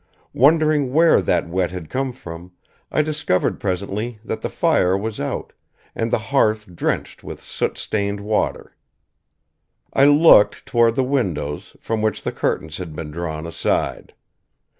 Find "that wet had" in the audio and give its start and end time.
1.21-1.87